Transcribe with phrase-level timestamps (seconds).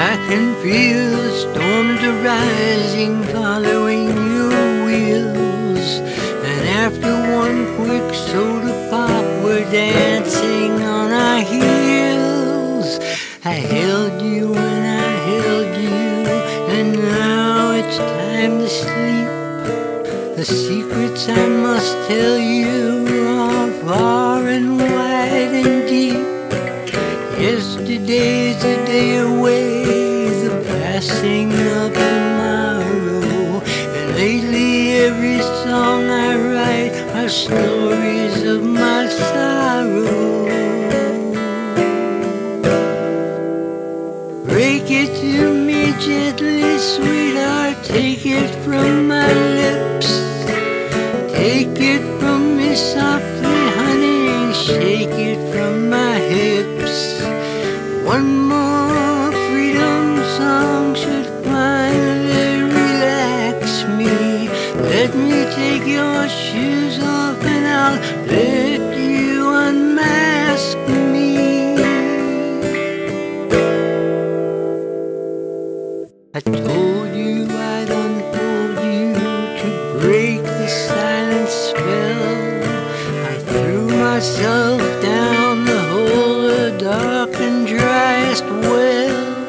[0.00, 5.88] I can feel the storms arising following your wheels.
[6.48, 12.98] And after one quick soda pop, we're dancing on our heels.
[13.44, 16.00] I held you and I held you,
[16.76, 19.28] and now it's time to sleep.
[20.38, 23.04] The secrets I must tell you
[23.36, 26.24] are far and wide and deep.
[27.38, 29.39] Yesterday's a day away,
[31.00, 33.62] passing of tomorrow.
[33.96, 40.44] And lately, every song I write are stories of my sorrow.
[44.44, 47.82] Break it to me gently, sweetheart.
[47.82, 50.10] Take it from my lips.
[51.32, 54.52] Take it from me softly, honey.
[54.52, 57.22] Shake it from my hips.
[58.04, 58.49] One
[80.00, 82.64] break the silent spell.
[83.32, 89.46] I threw myself down the hole, the dark and driest well.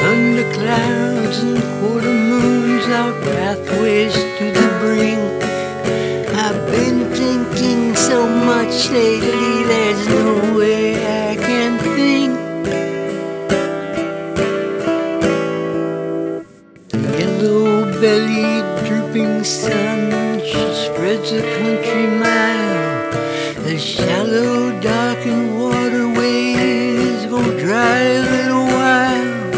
[0.00, 5.20] Thunder clouds and quarter moons, our pathways to the brink.
[6.44, 9.39] I've been thinking so much lately,
[19.44, 23.10] sun, she spreads a country mile.
[23.64, 29.50] The shallow, darkened waterways go dry a little while.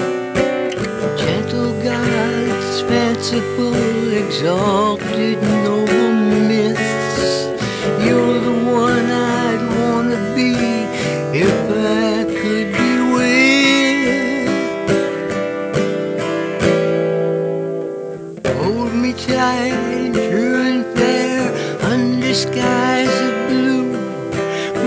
[1.17, 6.02] Gentle gods, fanciful, exalted, noble
[22.33, 23.93] under skies of blue.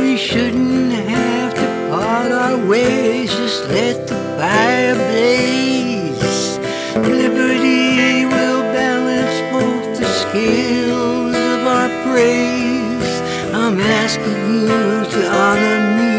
[0.01, 6.57] We shouldn't have to part our ways, just let the fire blaze.
[6.95, 13.13] Liberty will balance both the scales of our praise.
[13.53, 16.13] I'm asking you to honor me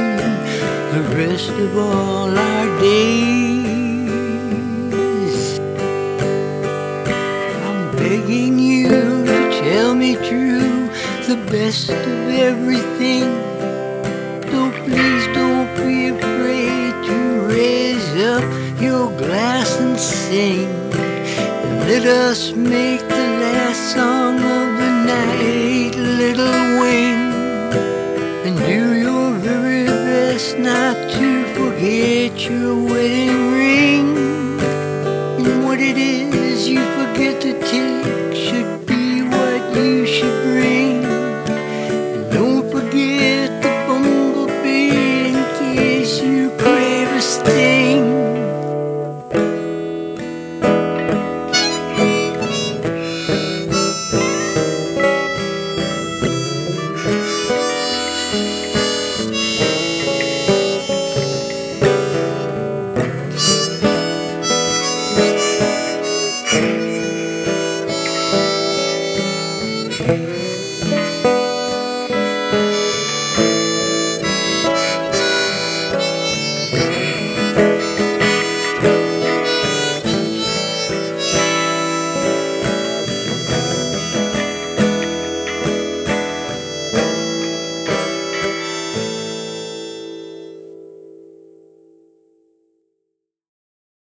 [0.95, 4.07] the rest of all our days.
[7.67, 8.89] I'm begging you
[9.25, 10.66] to tell me true,
[11.27, 13.25] the best of everything.
[14.49, 18.45] So please don't be afraid to raise up
[18.81, 20.69] your glass and sing.
[21.91, 27.19] Let us make the last song of the night, little wing.
[28.47, 33.86] And do your very best not to forget your wedding ring.